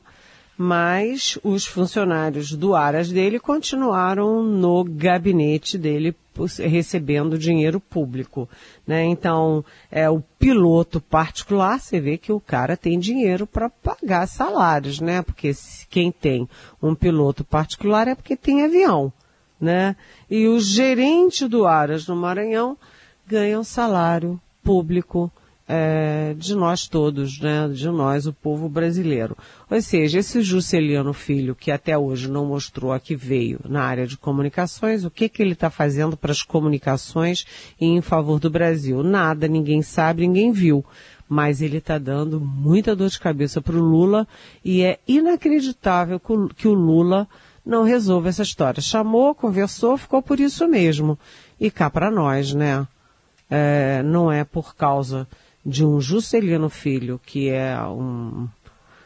mas 0.58 1.38
os 1.44 1.66
funcionários 1.66 2.52
do 2.54 2.76
Aras 2.76 3.12
dele 3.12 3.40
continuaram 3.40 4.42
no 4.42 4.84
gabinete 4.84 5.78
dele 5.78 6.16
recebendo 6.60 7.38
dinheiro 7.38 7.80
público, 7.80 8.50
né? 8.86 9.04
Então, 9.04 9.64
é 9.92 10.10
o 10.10 10.22
piloto 10.40 11.00
particular, 11.00 11.80
você 11.80 12.00
vê 12.00 12.18
que 12.18 12.32
o 12.32 12.40
cara 12.40 12.76
tem 12.76 13.00
dinheiro 13.00 13.46
para 13.46 13.70
pagar 13.70 14.28
salários, 14.28 15.00
né? 15.00 15.22
Porque 15.22 15.52
quem 15.90 16.12
tem 16.12 16.50
um 16.82 16.96
piloto 16.96 17.44
particular 17.44 18.08
é 18.08 18.16
porque 18.16 18.36
tem 18.36 18.64
avião, 18.64 19.12
né? 19.60 19.96
E 20.30 20.48
o 20.48 20.60
gerente 20.60 21.48
do 21.48 21.66
Aras 21.66 22.08
no 22.08 22.16
Maranhão 22.16 22.78
ganha 23.28 23.60
um 23.60 23.64
salário 23.64 24.40
público 24.64 25.32
é, 25.68 26.34
de 26.38 26.56
nós 26.56 26.88
todos, 26.88 27.40
né, 27.42 27.68
de 27.68 27.90
nós, 27.90 28.26
o 28.26 28.32
povo 28.32 28.70
brasileiro. 28.70 29.36
Ou 29.70 29.82
seja, 29.82 30.20
esse 30.20 30.42
Juscelino 30.42 31.12
Filho, 31.12 31.54
que 31.54 31.72
até 31.72 31.98
hoje 31.98 32.30
não 32.30 32.46
mostrou 32.46 32.94
a 32.94 33.00
que 33.00 33.16
veio 33.16 33.60
na 33.68 33.84
área 33.84 34.08
de 34.08 34.18
comunicações, 34.18 35.04
o 35.04 35.12
que, 35.12 35.28
que 35.28 35.42
ele 35.42 35.52
está 35.54 35.70
fazendo 35.70 36.16
para 36.16 36.32
as 36.32 36.42
comunicações 36.42 37.46
e 37.80 37.86
em 37.86 38.02
favor 38.02 38.40
do 38.40 38.50
Brasil? 38.50 39.04
Nada, 39.04 39.48
ninguém 39.48 39.82
sabe, 39.82 40.22
ninguém 40.22 40.52
viu. 40.52 40.86
Mas 41.28 41.62
ele 41.62 41.80
está 41.80 41.98
dando 41.98 42.40
muita 42.40 42.96
dor 42.96 43.10
de 43.10 43.20
cabeça 43.20 43.62
para 43.62 43.76
o 43.76 43.82
Lula 43.82 44.26
e 44.64 44.82
é 44.82 44.98
inacreditável 45.06 46.22
que 46.56 46.70
o 46.70 46.74
Lula 46.74 47.28
não 47.66 47.84
resolva 47.84 48.30
essa 48.30 48.44
história. 48.44 48.82
Chamou, 48.82 49.36
conversou, 49.36 49.98
ficou 49.98 50.22
por 50.22 50.40
isso 50.40 50.66
mesmo. 50.66 51.20
E 51.60 51.70
cá 51.70 51.90
para 51.90 52.10
nós, 52.10 52.54
né? 52.54 52.88
É, 53.50 54.02
não 54.04 54.32
é 54.32 54.46
por 54.46 54.74
causa 54.74 55.28
de 55.68 55.86
um 55.86 56.00
Juscelino 56.00 56.70
Filho, 56.70 57.20
que 57.26 57.50
é 57.50 57.78
um 57.84 58.48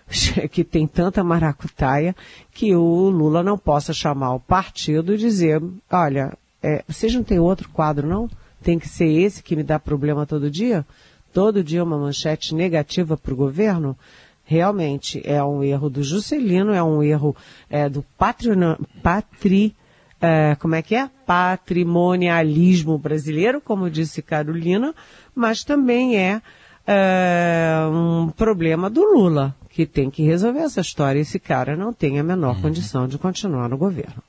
que 0.51 0.63
tem 0.63 0.85
tanta 0.85 1.23
maracutaia, 1.23 2.15
que 2.53 2.75
o 2.75 3.09
Lula 3.09 3.41
não 3.41 3.57
possa 3.57 3.91
chamar 3.91 4.35
o 4.35 4.39
partido 4.39 5.13
e 5.13 5.17
dizer, 5.17 5.59
olha, 5.91 6.37
é, 6.61 6.83
vocês 6.87 7.13
não 7.15 7.23
têm 7.23 7.39
outro 7.39 7.67
quadro 7.69 8.07
não? 8.07 8.29
Tem 8.61 8.77
que 8.77 8.87
ser 8.87 9.07
esse 9.07 9.41
que 9.41 9.55
me 9.55 9.63
dá 9.63 9.79
problema 9.79 10.27
todo 10.27 10.51
dia? 10.51 10.85
Todo 11.33 11.63
dia 11.63 11.83
uma 11.83 11.97
manchete 11.97 12.53
negativa 12.53 13.17
para 13.17 13.33
o 13.33 13.37
governo? 13.37 13.97
Realmente 14.45 15.19
é 15.25 15.43
um 15.43 15.63
erro 15.63 15.89
do 15.89 16.03
Juscelino, 16.03 16.73
é 16.73 16.83
um 16.83 17.01
erro 17.01 17.35
é, 17.69 17.89
do 17.89 18.03
patrino, 18.17 18.77
patri, 19.01 19.73
é, 20.21 20.55
como 20.55 20.75
é 20.75 20.81
que 20.81 20.95
é? 20.95 21.09
Patrimonialismo 21.25 22.97
brasileiro, 22.97 23.59
como 23.59 23.89
disse 23.89 24.21
Carolina, 24.21 24.93
mas 25.33 25.63
também 25.63 26.17
é, 26.17 26.41
é 26.85 27.75
um 27.91 28.29
problema 28.29 28.89
do 28.89 29.03
Lula, 29.03 29.55
que 29.69 29.85
tem 29.85 30.09
que 30.11 30.23
resolver 30.23 30.59
essa 30.59 30.81
história. 30.81 31.19
Esse 31.19 31.39
cara 31.39 31.75
não 31.75 31.91
tem 31.91 32.19
a 32.19 32.23
menor 32.23 32.55
uhum. 32.55 32.61
condição 32.61 33.07
de 33.07 33.17
continuar 33.17 33.67
no 33.67 33.77
governo. 33.77 34.21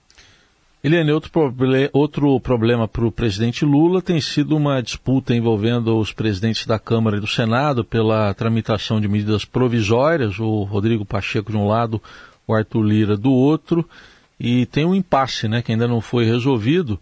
Eliane, 0.84 1.12
outro, 1.12 1.30
proble 1.30 1.88
outro 1.92 2.40
problema 2.40 2.88
para 2.88 3.04
o 3.04 3.12
presidente 3.12 3.64
Lula 3.64 4.02
tem 4.02 4.20
sido 4.20 4.56
uma 4.56 4.82
disputa 4.82 5.32
envolvendo 5.32 5.96
os 5.96 6.12
presidentes 6.12 6.66
da 6.66 6.76
Câmara 6.76 7.18
e 7.18 7.20
do 7.20 7.26
Senado 7.28 7.84
pela 7.84 8.34
tramitação 8.34 9.00
de 9.00 9.06
medidas 9.06 9.44
provisórias, 9.44 10.40
o 10.40 10.64
Rodrigo 10.64 11.04
Pacheco 11.04 11.52
de 11.52 11.56
um 11.56 11.68
lado, 11.68 12.02
o 12.48 12.52
Arthur 12.52 12.82
Lira 12.82 13.16
do 13.16 13.30
outro, 13.30 13.88
e 14.42 14.66
tem 14.66 14.84
um 14.84 14.92
impasse 14.92 15.46
né, 15.46 15.62
que 15.62 15.70
ainda 15.70 15.86
não 15.86 16.00
foi 16.00 16.24
resolvido. 16.24 16.98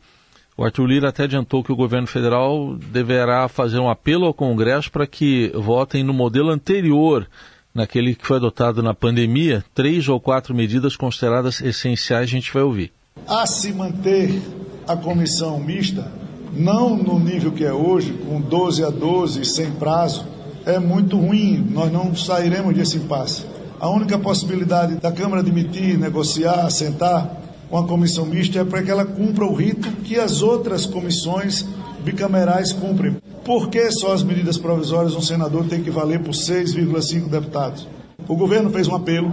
O 0.59 0.62
Arthur 0.62 0.85
Lira 0.85 1.09
até 1.09 1.25
adiantou 1.25 1.64
que 1.64 1.73
o 1.73 1.76
governo 1.76 2.06
federal 2.06 2.76
deverá 2.76 3.49
fazer 3.49 3.78
um 3.78 3.88
apelo 3.88 4.26
ao 4.26 4.35
Congresso 4.35 4.92
para 4.92 5.06
que 5.06 5.50
votem 5.54 6.04
no 6.04 6.12
modelo 6.12 6.50
anterior, 6.50 7.26
naquele 7.75 8.14
que 8.14 8.26
foi 8.26 8.37
adotado 8.37 8.82
na 8.82 8.92
pandemia, 8.92 9.64
três 9.75 10.06
ou 10.06 10.20
quatro 10.20 10.54
medidas 10.54 10.97
consideradas 10.97 11.62
essenciais, 11.62 12.25
a 12.25 12.26
gente 12.26 12.52
vai 12.52 12.62
ouvir. 12.62 12.92
A 13.26 13.47
se 13.47 13.73
manter 13.73 14.38
a 14.87 14.94
comissão 14.94 15.59
mista, 15.59 16.12
não 16.52 16.94
no 16.94 17.18
nível 17.18 17.52
que 17.52 17.64
é 17.64 17.73
hoje, 17.73 18.12
com 18.12 18.38
12 18.38 18.85
a 18.85 18.90
12, 18.90 19.47
sem 19.47 19.73
prazo, 19.73 20.26
é 20.66 20.78
muito 20.78 21.16
ruim, 21.16 21.56
nós 21.70 21.90
não 21.90 22.14
sairemos 22.14 22.75
desse 22.75 22.99
impasse. 22.99 23.47
A 23.81 23.89
única 23.89 24.19
possibilidade 24.19 24.97
da 24.97 25.11
Câmara 25.11 25.41
admitir, 25.41 25.99
negociar, 25.99 26.69
sentar 26.71 27.41
com 27.71 27.79
a 27.79 27.87
comissão 27.87 28.27
mista 28.27 28.59
é 28.59 28.65
para 28.65 28.83
que 28.83 28.91
ela 28.91 29.07
cumpra 29.07 29.47
o 29.47 29.55
rito 29.55 29.91
que 30.03 30.19
as 30.19 30.43
outras 30.43 30.85
comissões 30.85 31.65
bicamerais 32.05 32.75
cumprem. 32.75 33.17
Por 33.43 33.71
que 33.71 33.91
só 33.91 34.13
as 34.13 34.23
medidas 34.23 34.59
provisórias 34.59 35.15
um 35.15 35.23
senador 35.23 35.65
tem 35.65 35.83
que 35.83 35.91
valer 35.91 36.21
por 36.21 36.35
6,5 36.35 37.31
deputados? 37.31 37.89
O 38.29 38.37
governo 38.37 38.69
fez 38.69 38.87
um 38.87 38.95
apelo 38.95 39.33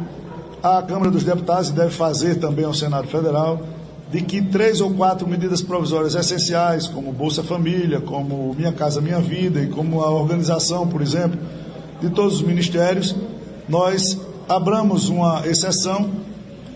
à 0.63 0.82
Câmara 0.82 1.12
dos 1.12 1.25
Deputados 1.25 1.70
e 1.70 1.74
deve 1.74 1.92
fazer 1.92 2.36
também 2.36 2.63
ao 2.63 2.74
Senado 2.74 3.10
Federal 3.10 3.60
de 4.10 4.22
que 4.22 4.42
três 4.42 4.80
ou 4.80 4.92
quatro 4.92 5.27
medidas 5.27 5.62
provisórias 5.62 6.16
essenciais, 6.16 6.88
como 6.88 7.12
Bolsa 7.12 7.44
Família, 7.44 8.00
como 8.00 8.56
Minha 8.58 8.72
Casa 8.72 9.01
Minha 9.01 9.20
Vida 9.20 9.60
e 9.60 9.68
como 9.68 10.01
a 10.01 10.10
organização, 10.10 10.88
por 10.88 11.01
exemplo, 11.01 11.38
de 12.00 12.10
todos 12.12 12.36
os 12.36 12.42
ministérios, 12.42 13.13
nós 13.68 14.18
abramos 14.48 15.10
uma 15.10 15.46
exceção 15.46 16.12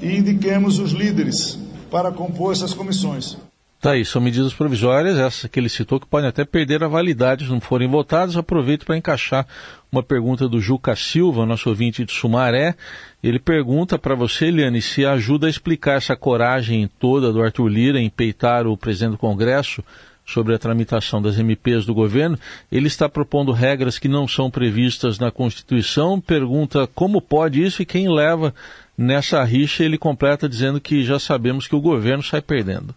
e 0.02 0.18
indiquemos 0.18 0.80
os 0.80 0.92
líderes 0.92 1.58
para 1.90 2.12
compor 2.12 2.54
essas 2.54 2.74
comissões. 2.74 3.38
Tá 3.82 3.94
aí, 3.94 4.06
são 4.06 4.22
medidas 4.22 4.54
provisórias, 4.54 5.18
essas 5.18 5.50
que 5.50 5.60
ele 5.60 5.68
citou, 5.68 6.00
que 6.00 6.06
podem 6.06 6.30
até 6.30 6.46
perder 6.46 6.84
a 6.84 6.88
validade 6.88 7.46
se 7.46 7.52
não 7.52 7.60
forem 7.60 7.88
votadas. 7.88 8.38
Aproveito 8.38 8.86
para 8.86 8.96
encaixar 8.96 9.48
uma 9.92 10.04
pergunta 10.04 10.48
do 10.48 10.62
Juca 10.62 10.96
Silva, 10.96 11.48
nosso 11.48 11.68
ouvinte 11.68 12.06
de 12.06 12.12
Sumaré. 12.12 12.76
Ele 13.24 13.40
pergunta 13.40 13.98
para 13.98 14.14
você, 14.14 14.46
Eliane, 14.46 14.84
se 14.84 15.04
ajuda 15.04 15.48
a 15.48 15.50
explicar 15.50 15.98
essa 15.98 16.16
coragem 16.16 16.88
toda 17.00 17.34
do 17.34 17.42
Arthur 17.42 17.68
Lira 17.68 18.00
em 18.00 18.08
peitar 18.08 18.68
o 18.68 18.78
presidente 18.78 19.14
do 19.14 19.18
Congresso 19.18 19.84
sobre 20.26 20.56
a 20.56 20.60
tramitação 20.60 21.22
das 21.22 21.38
MPs 21.38 21.86
do 21.86 21.94
governo. 21.94 22.40
Ele 22.72 22.88
está 22.88 23.10
propondo 23.10 23.52
regras 23.52 24.00
que 24.00 24.08
não 24.08 24.28
são 24.28 24.50
previstas 24.50 25.20
na 25.20 25.32
Constituição. 25.32 26.20
Pergunta 26.20 26.88
como 26.94 27.22
pode 27.22 27.62
isso 27.62 27.82
e 27.82 27.86
quem 27.86 28.10
leva 28.10 28.54
nessa 28.98 29.44
rixa. 29.44 29.84
Ele 29.84 29.98
completa 29.98 30.48
dizendo 30.48 30.80
que 30.80 31.04
já 31.04 31.20
sabemos 31.20 31.68
que 31.68 31.76
o 31.76 31.82
governo 31.82 32.24
sai 32.24 32.42
perdendo. 32.42 32.96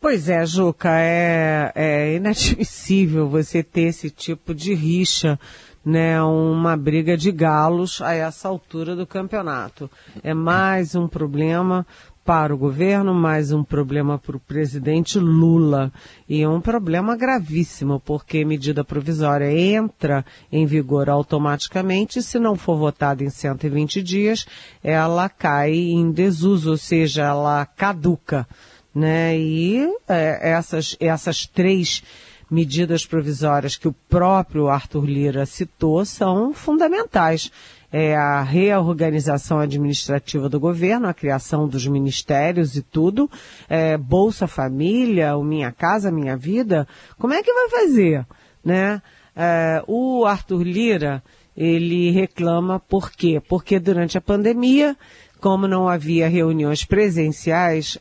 Pois 0.00 0.28
é, 0.28 0.46
Juca, 0.46 0.90
é, 0.92 1.72
é 1.74 2.14
inadmissível 2.14 3.28
você 3.28 3.64
ter 3.64 3.82
esse 3.82 4.08
tipo 4.10 4.54
de 4.54 4.72
rixa, 4.72 5.38
né? 5.84 6.22
Uma 6.22 6.76
briga 6.76 7.16
de 7.16 7.32
galos 7.32 8.00
a 8.00 8.14
essa 8.14 8.46
altura 8.46 8.94
do 8.94 9.04
campeonato. 9.04 9.90
É 10.22 10.32
mais 10.32 10.94
um 10.94 11.08
problema 11.08 11.84
para 12.28 12.54
o 12.54 12.58
governo, 12.58 13.14
mais 13.14 13.52
um 13.52 13.64
problema 13.64 14.18
para 14.18 14.36
o 14.36 14.40
presidente 14.40 15.18
Lula. 15.18 15.90
E 16.28 16.42
é 16.42 16.48
um 16.48 16.60
problema 16.60 17.16
gravíssimo, 17.16 17.98
porque 17.98 18.44
medida 18.44 18.84
provisória 18.84 19.50
entra 19.50 20.22
em 20.52 20.66
vigor 20.66 21.08
automaticamente, 21.08 22.22
se 22.22 22.38
não 22.38 22.54
for 22.54 22.76
votada 22.76 23.24
em 23.24 23.30
120 23.30 24.02
dias, 24.02 24.46
ela 24.84 25.30
cai 25.30 25.72
em 25.72 26.12
desuso, 26.12 26.72
ou 26.72 26.76
seja, 26.76 27.22
ela 27.22 27.64
caduca 27.64 28.46
né? 28.94 29.38
E 29.38 29.88
é, 30.06 30.50
essas, 30.50 30.96
essas 31.00 31.46
três 31.46 32.02
medidas 32.50 33.06
provisórias 33.06 33.76
que 33.76 33.88
o 33.88 33.94
próprio 34.08 34.68
Arthur 34.68 35.04
Lira 35.04 35.46
citou 35.46 36.04
são 36.04 36.52
fundamentais. 36.52 37.50
É 37.90 38.14
a 38.14 38.42
reorganização 38.42 39.60
administrativa 39.60 40.48
do 40.48 40.60
governo, 40.60 41.08
a 41.08 41.14
criação 41.14 41.66
dos 41.66 41.86
ministérios 41.86 42.76
e 42.76 42.82
tudo, 42.82 43.30
é, 43.68 43.96
Bolsa 43.96 44.46
Família, 44.46 45.36
o 45.36 45.42
Minha 45.42 45.72
Casa 45.72 46.10
Minha 46.10 46.36
Vida, 46.36 46.86
como 47.18 47.32
é 47.32 47.42
que 47.42 47.52
vai 47.52 47.70
fazer, 47.70 48.26
né? 48.62 49.00
É, 49.34 49.82
o 49.86 50.26
Arthur 50.26 50.62
Lira, 50.62 51.22
ele 51.56 52.10
reclama 52.10 52.78
por 52.78 53.10
quê? 53.10 53.40
Porque 53.48 53.78
durante 53.78 54.18
a 54.18 54.20
pandemia 54.20 54.96
como 55.40 55.68
não 55.68 55.88
havia 55.88 56.28
reuniões 56.28 56.84
presenciais, 56.84 57.98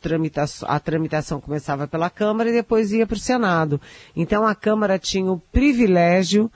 tramita 0.00 0.44
a 0.62 0.80
tramitação 0.80 1.40
começava 1.40 1.86
pela 1.86 2.08
Câmara 2.08 2.50
e 2.50 2.54
depois 2.54 2.92
ia 2.92 3.06
para 3.06 3.16
o 3.16 3.20
Senado. 3.20 3.80
Então 4.16 4.46
a 4.46 4.54
Câmara 4.54 4.98
tinha 4.98 5.30
o 5.30 5.38
privilégio 5.38 6.50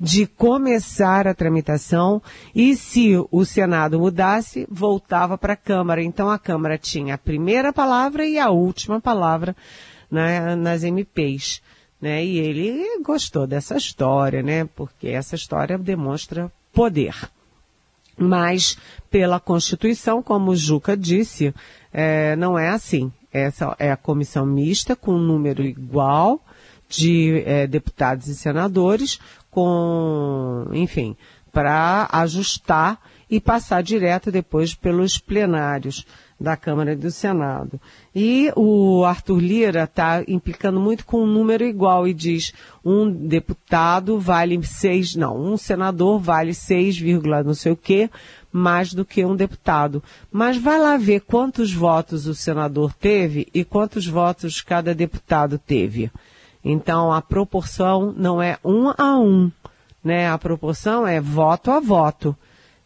de 0.00 0.26
começar 0.26 1.26
a 1.26 1.34
tramitação 1.34 2.20
e 2.54 2.76
se 2.76 3.14
o 3.30 3.44
Senado 3.44 3.98
mudasse, 3.98 4.66
voltava 4.70 5.38
para 5.38 5.52
a 5.52 5.56
Câmara. 5.56 6.02
Então 6.02 6.28
a 6.28 6.38
Câmara 6.38 6.76
tinha 6.78 7.14
a 7.14 7.18
primeira 7.18 7.72
palavra 7.72 8.26
e 8.26 8.38
a 8.38 8.50
última 8.50 9.00
palavra 9.00 9.56
né, 10.10 10.54
nas 10.56 10.82
MPs. 10.82 11.62
Né? 12.00 12.24
E 12.24 12.38
ele 12.38 13.00
gostou 13.02 13.46
dessa 13.46 13.76
história, 13.76 14.42
né? 14.42 14.64
Porque 14.74 15.08
essa 15.08 15.36
história 15.36 15.78
demonstra 15.78 16.50
poder. 16.72 17.14
Mas, 18.16 18.76
pela 19.10 19.40
Constituição, 19.40 20.22
como 20.22 20.50
o 20.50 20.56
Juca 20.56 20.96
disse, 20.96 21.54
é, 21.92 22.36
não 22.36 22.58
é 22.58 22.68
assim. 22.68 23.10
Essa 23.32 23.74
é 23.78 23.90
a 23.90 23.96
comissão 23.96 24.44
mista 24.44 24.94
com 24.94 25.14
um 25.14 25.22
número 25.22 25.62
igual 25.62 26.40
de 26.96 27.42
é, 27.46 27.66
deputados 27.66 28.28
e 28.28 28.34
senadores, 28.34 29.18
com, 29.50 30.66
enfim, 30.72 31.16
para 31.52 32.08
ajustar 32.12 32.98
e 33.30 33.40
passar 33.40 33.82
direto 33.82 34.30
depois 34.30 34.74
pelos 34.74 35.18
plenários 35.18 36.06
da 36.38 36.56
Câmara 36.56 36.92
e 36.92 36.96
do 36.96 37.10
Senado. 37.10 37.80
E 38.14 38.52
o 38.56 39.04
Arthur 39.04 39.38
Lira 39.38 39.84
está 39.84 40.22
implicando 40.26 40.80
muito 40.80 41.06
com 41.06 41.22
um 41.22 41.26
número 41.26 41.64
igual 41.64 42.06
e 42.06 42.12
diz 42.12 42.52
um 42.84 43.10
deputado 43.10 44.18
vale 44.18 44.60
seis, 44.66 45.14
não, 45.14 45.40
um 45.40 45.56
senador 45.56 46.18
vale 46.18 46.52
seis, 46.52 47.00
não 47.44 47.54
sei 47.54 47.72
o 47.72 47.76
quê, 47.76 48.10
mais 48.52 48.92
do 48.92 49.04
que 49.04 49.24
um 49.24 49.36
deputado. 49.36 50.02
Mas 50.30 50.56
vai 50.58 50.78
lá 50.78 50.96
ver 50.96 51.20
quantos 51.20 51.72
votos 51.72 52.26
o 52.26 52.34
senador 52.34 52.92
teve 52.92 53.48
e 53.54 53.64
quantos 53.64 54.06
votos 54.06 54.60
cada 54.60 54.94
deputado 54.94 55.58
teve. 55.58 56.10
Então 56.64 57.12
a 57.12 57.20
proporção 57.20 58.14
não 58.16 58.40
é 58.40 58.58
um 58.64 58.88
a 58.96 59.18
um, 59.18 59.50
né? 60.02 60.28
A 60.28 60.38
proporção 60.38 61.06
é 61.06 61.20
voto 61.20 61.70
a 61.70 61.80
voto. 61.80 62.36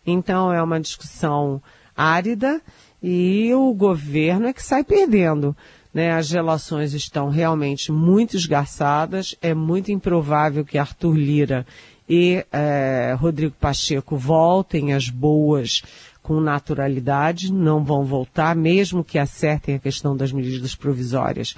Então 0.07 0.53
é 0.53 0.63
uma 0.63 0.81
discussão 0.81 1.61
árida 1.97 2.61
e 3.03 3.53
o 3.55 3.73
governo 3.75 4.47
é 4.47 4.53
que 4.53 4.63
sai 4.63 4.85
perdendo. 4.85 5.57
Né? 5.93 6.13
As 6.13 6.31
relações 6.31 6.93
estão 6.93 7.31
realmente 7.31 7.91
muito 7.91 8.37
esgarçadas, 8.37 9.35
é 9.41 9.55
muito 9.55 9.91
improvável 9.91 10.65
que 10.65 10.77
Arthur 10.77 11.17
Lira 11.17 11.67
e 12.09 12.45
é, 12.53 13.17
Rodrigo 13.19 13.55
Pacheco 13.59 14.17
voltem 14.17 14.93
às 14.93 15.09
boas 15.09 15.83
com 16.23 16.41
naturalidade, 16.41 17.53
não 17.53 17.85
vão 17.85 18.05
voltar, 18.05 18.55
mesmo 18.55 19.05
que 19.05 19.19
acertem 19.19 19.77
a 19.77 19.79
questão 19.79 20.17
das 20.17 20.33
medidas 20.33 20.75
provisórias. 20.75 21.57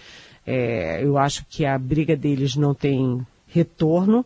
É, 0.50 1.04
eu 1.04 1.18
acho 1.18 1.44
que 1.46 1.66
a 1.66 1.78
briga 1.78 2.16
deles 2.16 2.56
não 2.56 2.72
tem 2.72 3.20
retorno, 3.46 4.24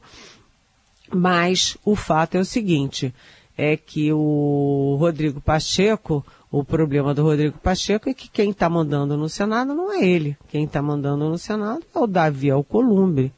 mas 1.13 1.77
o 1.85 1.97
fato 1.97 2.37
é 2.37 2.41
o 2.41 2.45
seguinte, 2.45 3.13
é 3.59 3.77
que 3.77 4.13
o 4.13 4.97
Rodrigo 5.01 5.41
Pacheco, 5.41 6.25
o 6.49 6.63
problema 6.63 7.13
do 7.13 7.25
Rodrigo 7.25 7.59
Pacheco 7.59 8.09
é 8.09 8.15
que 8.15 8.31
quem 8.31 8.51
está 8.51 8.71
mandando 8.71 9.17
no 9.17 9.29
Senado 9.29 9.75
não 9.75 9.93
é 9.93 10.05
ele. 10.05 10.37
Quem 10.49 10.63
está 10.63 10.81
mandando 10.81 11.29
no 11.29 11.37
Senado 11.37 11.83
é 11.93 11.99
o 11.99 12.07
Davi 12.07 12.53
Alcolumbre. 12.53 13.33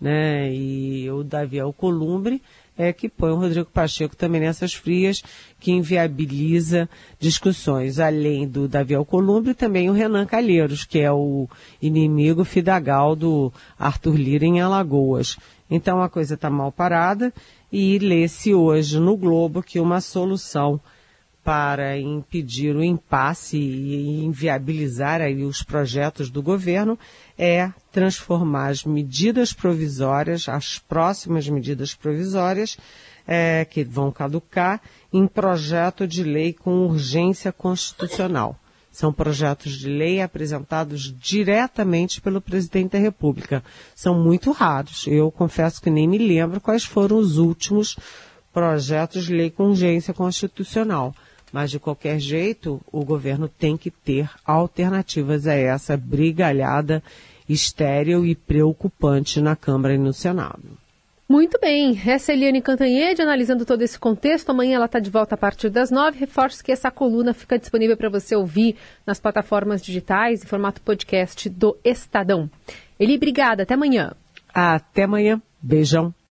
Né? 0.00 0.52
E 0.52 1.10
o 1.10 1.24
Davi 1.24 1.58
Alcolumbre 1.58 2.42
é 2.76 2.92
que 2.92 3.08
põe 3.08 3.30
o 3.30 3.36
Rodrigo 3.36 3.70
Pacheco 3.70 4.14
também 4.14 4.40
nessas 4.40 4.74
frias, 4.74 5.22
que 5.58 5.72
inviabiliza 5.72 6.88
discussões. 7.18 7.98
Além 7.98 8.46
do 8.46 8.68
Davi 8.68 8.94
Alcolumbre, 8.94 9.54
também 9.54 9.88
o 9.88 9.94
Renan 9.94 10.26
Calheiros, 10.26 10.84
que 10.84 10.98
é 10.98 11.10
o 11.10 11.48
inimigo 11.80 12.44
fidagal 12.44 13.16
do 13.16 13.50
Arthur 13.78 14.16
Lira 14.16 14.44
em 14.44 14.60
Alagoas. 14.60 15.38
Então 15.70 16.02
a 16.02 16.08
coisa 16.08 16.34
está 16.34 16.50
mal 16.50 16.70
parada 16.70 17.32
e 17.72 17.98
lê-se 17.98 18.54
hoje 18.54 19.00
no 19.00 19.16
Globo 19.16 19.62
que 19.62 19.80
uma 19.80 20.00
solução 20.00 20.80
para 21.42 21.96
impedir 21.96 22.74
o 22.74 22.82
impasse 22.82 23.56
e 23.56 24.24
inviabilizar 24.24 25.20
aí 25.20 25.44
os 25.44 25.62
projetos 25.62 26.28
do 26.28 26.42
governo 26.42 26.98
é 27.38 27.70
transformar 27.96 28.68
as 28.68 28.84
medidas 28.84 29.54
provisórias, 29.54 30.50
as 30.50 30.78
próximas 30.78 31.48
medidas 31.48 31.94
provisórias, 31.94 32.76
é, 33.26 33.64
que 33.64 33.82
vão 33.84 34.12
caducar, 34.12 34.82
em 35.10 35.26
projeto 35.26 36.06
de 36.06 36.22
lei 36.22 36.52
com 36.52 36.84
urgência 36.84 37.50
constitucional. 37.50 38.60
São 38.92 39.14
projetos 39.14 39.78
de 39.78 39.88
lei 39.88 40.20
apresentados 40.20 41.10
diretamente 41.18 42.20
pelo 42.20 42.38
presidente 42.38 42.92
da 42.92 42.98
República. 42.98 43.64
São 43.94 44.22
muito 44.22 44.52
raros. 44.52 45.06
Eu 45.06 45.30
confesso 45.30 45.80
que 45.80 45.88
nem 45.88 46.06
me 46.06 46.18
lembro 46.18 46.60
quais 46.60 46.84
foram 46.84 47.16
os 47.16 47.38
últimos 47.38 47.96
projetos 48.52 49.24
de 49.24 49.32
lei 49.32 49.50
com 49.50 49.70
urgência 49.70 50.12
constitucional. 50.12 51.14
Mas, 51.50 51.70
de 51.70 51.78
qualquer 51.78 52.18
jeito, 52.18 52.78
o 52.92 53.02
governo 53.02 53.48
tem 53.48 53.74
que 53.74 53.90
ter 53.90 54.28
alternativas 54.44 55.46
a 55.46 55.54
essa 55.54 55.96
brigalhada 55.96 57.02
estéril 57.48 58.24
e 58.24 58.34
preocupante 58.34 59.40
na 59.40 59.54
Câmara 59.54 59.94
e 59.94 59.98
no 59.98 60.12
Senado. 60.12 60.78
Muito 61.28 61.58
bem, 61.60 62.00
essa 62.06 62.30
é 62.30 62.36
Eliane 62.36 62.62
Cantanhede 62.62 63.20
analisando 63.20 63.66
todo 63.66 63.82
esse 63.82 63.98
contexto. 63.98 64.50
Amanhã 64.50 64.76
ela 64.76 64.86
está 64.86 65.00
de 65.00 65.10
volta 65.10 65.34
a 65.34 65.38
partir 65.38 65.68
das 65.70 65.90
nove. 65.90 66.20
Reforço 66.20 66.62
que 66.62 66.70
essa 66.70 66.88
coluna 66.88 67.34
fica 67.34 67.58
disponível 67.58 67.96
para 67.96 68.08
você 68.08 68.36
ouvir 68.36 68.76
nas 69.04 69.18
plataformas 69.18 69.82
digitais 69.82 70.44
em 70.44 70.46
formato 70.46 70.80
podcast 70.80 71.48
do 71.48 71.76
Estadão. 71.84 72.48
Eli, 72.98 73.16
obrigada. 73.16 73.64
Até 73.64 73.74
amanhã. 73.74 74.12
Até 74.54 75.02
amanhã. 75.02 75.42
Beijão. 75.60 76.14